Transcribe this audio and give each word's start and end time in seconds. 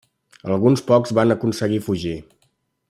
Alguns 0.55 0.81
pocs 0.89 1.13
van 1.19 1.37
aconseguir 1.37 1.81
fugir. 1.91 2.19